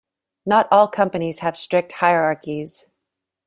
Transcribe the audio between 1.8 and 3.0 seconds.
hierarchies.